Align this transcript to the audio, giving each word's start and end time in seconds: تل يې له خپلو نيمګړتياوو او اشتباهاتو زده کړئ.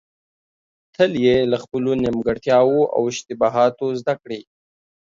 تل 0.95 1.11
يې 1.25 1.37
له 1.51 1.57
خپلو 1.63 1.91
نيمګړتياوو 2.03 2.81
او 2.95 3.01
اشتباهاتو 3.11 3.85
زده 3.99 4.13
کړئ. 4.21 4.41